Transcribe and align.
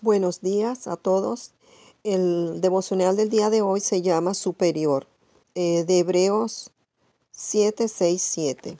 Buenos 0.00 0.42
días 0.42 0.86
a 0.86 0.94
todos. 0.94 1.54
El 2.04 2.60
devocional 2.60 3.16
del 3.16 3.30
día 3.30 3.50
de 3.50 3.62
hoy 3.62 3.80
se 3.80 4.00
llama 4.00 4.32
Superior, 4.34 5.08
eh, 5.56 5.82
de 5.88 5.98
Hebreos 5.98 6.70
7:6-7. 7.32 8.78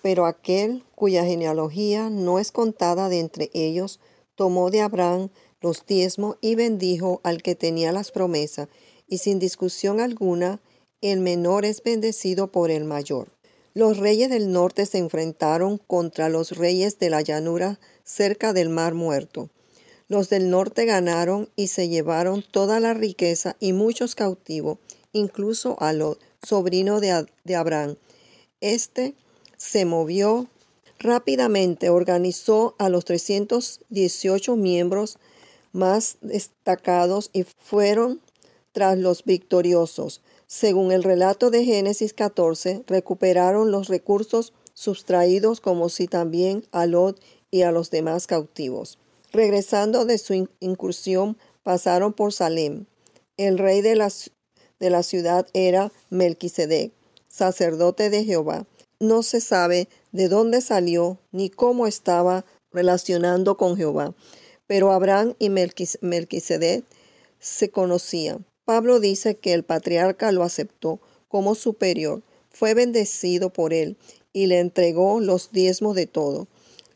Pero 0.00 0.24
aquel 0.24 0.82
cuya 0.94 1.26
genealogía 1.26 2.08
no 2.08 2.38
es 2.38 2.52
contada 2.52 3.10
de 3.10 3.20
entre 3.20 3.50
ellos, 3.52 4.00
tomó 4.34 4.70
de 4.70 4.80
Abraham 4.80 5.28
los 5.60 5.84
diezmos 5.84 6.38
y 6.40 6.54
bendijo 6.54 7.20
al 7.22 7.42
que 7.42 7.54
tenía 7.54 7.92
las 7.92 8.10
promesas, 8.10 8.68
y 9.06 9.18
sin 9.18 9.38
discusión 9.38 10.00
alguna, 10.00 10.60
el 11.02 11.20
menor 11.20 11.66
es 11.66 11.82
bendecido 11.82 12.50
por 12.50 12.70
el 12.70 12.84
mayor. 12.84 13.28
Los 13.74 13.98
reyes 13.98 14.30
del 14.30 14.52
norte 14.52 14.86
se 14.86 14.96
enfrentaron 14.96 15.76
contra 15.86 16.30
los 16.30 16.52
reyes 16.56 16.98
de 16.98 17.10
la 17.10 17.20
llanura 17.20 17.78
cerca 18.04 18.54
del 18.54 18.70
mar 18.70 18.94
muerto. 18.94 19.50
Los 20.08 20.28
del 20.28 20.50
norte 20.50 20.84
ganaron 20.84 21.48
y 21.56 21.68
se 21.68 21.88
llevaron 21.88 22.44
toda 22.48 22.78
la 22.78 22.94
riqueza 22.94 23.56
y 23.58 23.72
muchos 23.72 24.14
cautivos, 24.14 24.78
incluso 25.12 25.76
a 25.80 25.92
los 25.92 26.18
sobrino 26.42 27.00
de, 27.00 27.26
de 27.44 27.56
Abraham. 27.56 27.96
Este 28.60 29.14
se 29.56 29.84
movió 29.84 30.48
rápidamente, 30.98 31.90
organizó 31.90 32.76
a 32.78 32.88
los 32.88 33.04
318 33.04 34.56
miembros 34.56 35.18
más 35.72 36.18
destacados 36.20 37.30
y 37.32 37.44
fueron 37.44 38.20
tras 38.72 38.96
los 38.98 39.24
victoriosos. 39.24 40.22
Según 40.46 40.92
el 40.92 41.02
relato 41.02 41.50
de 41.50 41.64
Génesis 41.64 42.12
14, 42.12 42.84
recuperaron 42.86 43.72
los 43.72 43.88
recursos 43.88 44.52
sustraídos 44.74 45.60
como 45.60 45.88
si 45.88 46.06
también 46.06 46.64
a 46.70 46.86
Lot 46.86 47.20
y 47.50 47.62
a 47.62 47.72
los 47.72 47.90
demás 47.90 48.26
cautivos. 48.26 48.98
Regresando 49.36 50.06
de 50.06 50.16
su 50.16 50.48
incursión, 50.60 51.36
pasaron 51.62 52.14
por 52.14 52.32
Salem. 52.32 52.86
El 53.36 53.58
rey 53.58 53.82
de 53.82 53.94
la, 53.94 54.10
de 54.80 54.88
la 54.88 55.02
ciudad 55.02 55.46
era 55.52 55.92
Melquisedec, 56.08 56.90
sacerdote 57.28 58.08
de 58.08 58.24
Jehová. 58.24 58.66
No 58.98 59.22
se 59.22 59.42
sabe 59.42 59.90
de 60.10 60.28
dónde 60.28 60.62
salió 60.62 61.18
ni 61.32 61.50
cómo 61.50 61.86
estaba 61.86 62.46
relacionando 62.72 63.58
con 63.58 63.76
Jehová, 63.76 64.14
pero 64.66 64.90
Abraham 64.90 65.34
y 65.38 65.50
Melquisedec 65.50 66.86
se 67.38 67.68
conocían. 67.68 68.46
Pablo 68.64 69.00
dice 69.00 69.36
que 69.36 69.52
el 69.52 69.64
patriarca 69.64 70.32
lo 70.32 70.44
aceptó 70.44 70.98
como 71.28 71.54
superior, 71.56 72.22
fue 72.48 72.72
bendecido 72.72 73.52
por 73.52 73.74
él 73.74 73.98
y 74.32 74.46
le 74.46 74.60
entregó 74.60 75.20
los 75.20 75.52
diezmos 75.52 75.94
de 75.94 76.06
todo. 76.06 76.48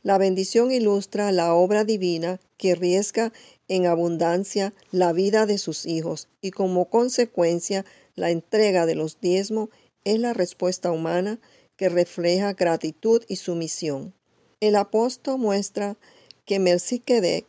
La 0.03 0.17
bendición 0.17 0.71
ilustra 0.71 1.31
la 1.31 1.55
obra 1.55 1.85
divina 1.85 2.41
que 2.57 2.75
riesga 2.75 3.33
en 3.69 3.87
abundancia 3.87 4.73
la 4.93 5.13
vida 5.13 5.47
de 5.47 5.59
sus 5.59 5.85
hijos 5.85 6.29
y 6.41 6.53
como 6.53 6.89
consecuencia 6.89 7.85
la 8.15 8.31
entrega 8.31 8.87
de 8.87 8.95
los 8.95 9.21
diezmos 9.21 9.69
es 10.05 10.19
la 10.19 10.33
respuesta 10.33 10.91
humana 10.91 11.39
que 11.77 11.89
refleja 11.89 12.55
gratitud 12.55 13.23
y 13.29 13.37
sumisión. 13.37 14.15
El 14.61 14.77
apóstol 14.77 15.39
muestra 15.39 15.97
que 16.45 16.59
Melquisedec 16.59 17.47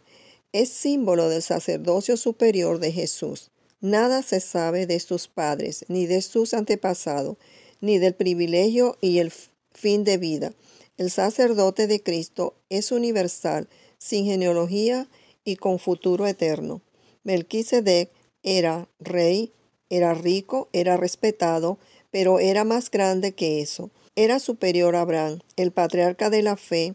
es 0.54 0.70
símbolo 0.70 1.30
del 1.30 1.42
sacerdocio 1.42 2.18
superior 2.18 2.80
de 2.80 2.92
Jesús. 2.92 3.52
Nada 3.80 4.22
se 4.22 4.42
sabe 4.42 4.86
de 4.86 5.00
sus 5.00 5.28
padres, 5.28 5.86
ni 5.88 6.06
de 6.06 6.22
sus 6.22 6.54
antepasados, 6.54 7.38
ni 7.80 7.98
del 7.98 8.14
privilegio 8.14 8.98
y 9.02 9.20
el 9.20 9.32
fin 9.74 10.04
de 10.04 10.18
vida. 10.18 10.54
El 11.02 11.10
sacerdote 11.10 11.88
de 11.88 12.04
Cristo 12.04 12.54
es 12.70 12.92
universal, 12.92 13.68
sin 13.98 14.26
genealogía 14.26 15.10
y 15.44 15.56
con 15.56 15.80
futuro 15.80 16.28
eterno. 16.28 16.84
Melquisedec 17.24 18.12
era 18.44 18.88
rey, 19.00 19.52
era 19.90 20.14
rico, 20.14 20.70
era 20.74 20.98
respetado, 20.98 21.80
pero 22.12 22.38
era 22.38 22.66
más 22.66 22.92
grande 22.92 23.32
que 23.32 23.62
eso. 23.62 23.90
Era 24.16 24.38
superior 24.38 24.96
a 24.96 25.02
Abraham, 25.02 25.40
el 25.56 25.72
patriarca 25.72 26.30
de 26.30 26.44
la 26.44 26.56
fe 26.56 26.94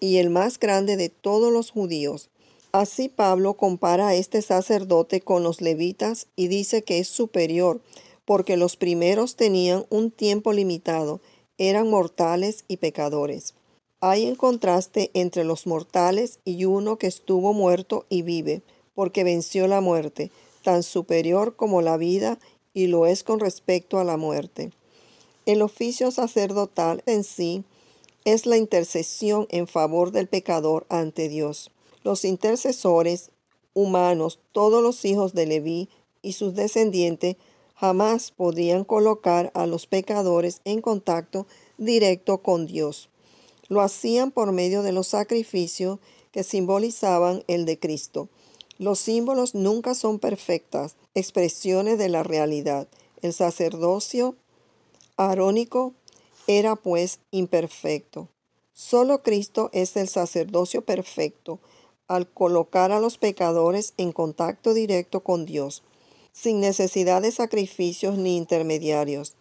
y 0.00 0.18
el 0.18 0.28
más 0.28 0.58
grande 0.58 0.98
de 0.98 1.08
todos 1.08 1.50
los 1.50 1.70
judíos. 1.70 2.28
Así 2.72 3.08
Pablo 3.08 3.54
compara 3.54 4.08
a 4.08 4.14
este 4.14 4.42
sacerdote 4.42 5.22
con 5.22 5.42
los 5.42 5.62
levitas 5.62 6.26
y 6.36 6.48
dice 6.48 6.82
que 6.82 6.98
es 6.98 7.08
superior, 7.08 7.80
porque 8.26 8.58
los 8.58 8.76
primeros 8.76 9.34
tenían 9.34 9.86
un 9.88 10.10
tiempo 10.10 10.52
limitado 10.52 11.22
eran 11.58 11.88
mortales 11.90 12.64
y 12.68 12.78
pecadores. 12.78 13.54
Hay 14.00 14.26
un 14.28 14.36
contraste 14.36 15.10
entre 15.14 15.44
los 15.44 15.66
mortales 15.66 16.38
y 16.44 16.64
uno 16.64 16.98
que 16.98 17.06
estuvo 17.06 17.52
muerto 17.52 18.04
y 18.08 18.22
vive, 18.22 18.62
porque 18.94 19.24
venció 19.24 19.66
la 19.66 19.80
muerte, 19.80 20.30
tan 20.62 20.82
superior 20.82 21.56
como 21.56 21.82
la 21.82 21.96
vida 21.96 22.38
y 22.74 22.88
lo 22.88 23.06
es 23.06 23.22
con 23.22 23.40
respecto 23.40 23.98
a 23.98 24.04
la 24.04 24.16
muerte. 24.16 24.70
El 25.46 25.62
oficio 25.62 26.10
sacerdotal 26.10 27.02
en 27.06 27.24
sí 27.24 27.64
es 28.24 28.44
la 28.44 28.56
intercesión 28.56 29.46
en 29.50 29.66
favor 29.68 30.10
del 30.10 30.26
pecador 30.26 30.84
ante 30.88 31.28
Dios. 31.28 31.70
Los 32.02 32.24
intercesores 32.24 33.30
humanos, 33.72 34.40
todos 34.52 34.82
los 34.82 35.04
hijos 35.04 35.32
de 35.34 35.46
Leví 35.46 35.88
y 36.22 36.32
sus 36.32 36.54
descendientes, 36.54 37.36
jamás 37.76 38.30
podrían 38.30 38.84
colocar 38.84 39.50
a 39.54 39.66
los 39.66 39.86
pecadores 39.86 40.60
en 40.64 40.80
contacto 40.80 41.46
directo 41.76 42.38
con 42.38 42.66
Dios. 42.66 43.10
Lo 43.68 43.82
hacían 43.82 44.30
por 44.30 44.52
medio 44.52 44.82
de 44.82 44.92
los 44.92 45.08
sacrificios 45.08 45.98
que 46.32 46.42
simbolizaban 46.42 47.44
el 47.48 47.66
de 47.66 47.78
Cristo. 47.78 48.28
Los 48.78 48.98
símbolos 48.98 49.54
nunca 49.54 49.94
son 49.94 50.18
perfectas 50.18 50.96
expresiones 51.14 51.98
de 51.98 52.08
la 52.08 52.22
realidad. 52.22 52.88
El 53.22 53.32
sacerdocio 53.32 54.36
arónico 55.16 55.94
era 56.46 56.76
pues 56.76 57.20
imperfecto. 57.30 58.28
Solo 58.72 59.22
Cristo 59.22 59.70
es 59.72 59.96
el 59.96 60.08
sacerdocio 60.08 60.82
perfecto 60.84 61.58
al 62.08 62.28
colocar 62.28 62.92
a 62.92 63.00
los 63.00 63.18
pecadores 63.18 63.94
en 63.96 64.12
contacto 64.12 64.74
directo 64.74 65.20
con 65.20 65.44
Dios 65.44 65.82
sin 66.36 66.60
necesidad 66.60 67.22
de 67.22 67.32
sacrificios 67.32 68.18
ni 68.18 68.36
intermediarios, 68.36 69.36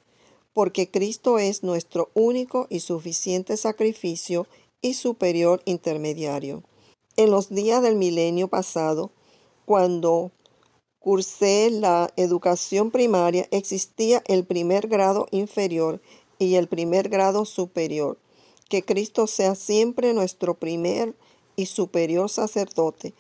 porque 0.53 0.89
Cristo 0.89 1.39
es 1.39 1.61
nuestro 1.61 2.09
único 2.13 2.67
y 2.69 2.79
suficiente 2.79 3.57
sacrificio 3.57 4.47
y 4.81 4.93
superior 4.93 5.61
intermediario. 5.65 6.63
En 7.17 7.31
los 7.31 7.49
días 7.49 7.81
del 7.83 7.95
milenio 7.95 8.47
pasado, 8.47 9.11
cuando 9.65 10.31
cursé 10.99 11.69
la 11.69 12.09
educación 12.15 12.91
primaria, 12.91 13.45
existía 13.51 14.23
el 14.27 14.45
primer 14.45 14.87
grado 14.87 15.27
inferior 15.31 16.01
y 16.39 16.55
el 16.55 16.67
primer 16.67 17.09
grado 17.09 17.43
superior. 17.43 18.17
Que 18.69 18.83
Cristo 18.83 19.27
sea 19.27 19.55
siempre 19.55 20.13
nuestro 20.13 20.53
primer 20.55 21.13
y 21.57 21.65
superior 21.65 22.29
sacerdote, 22.29 23.13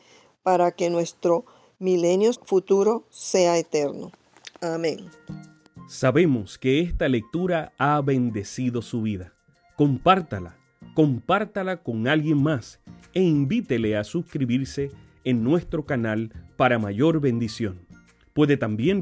para 0.43 0.71
que 0.71 0.89
nuestro 0.89 1.45
milenio 1.79 2.31
futuro 2.33 3.05
sea 3.09 3.57
eterno. 3.57 4.11
Amén. 4.61 5.05
Sabemos 5.87 6.57
que 6.57 6.79
esta 6.79 7.07
lectura 7.07 7.73
ha 7.77 8.01
bendecido 8.01 8.81
su 8.81 9.03
vida. 9.03 9.33
Compártala, 9.75 10.57
compártala 10.93 11.83
con 11.83 12.07
alguien 12.07 12.41
más 12.41 12.79
e 13.13 13.21
invítele 13.21 13.95
a 13.95 14.03
suscribirse 14.03 14.91
en 15.23 15.43
nuestro 15.43 15.85
canal 15.85 16.31
para 16.57 16.79
mayor 16.79 17.19
bendición. 17.19 17.85
Puede 18.33 18.57
también 18.57 19.01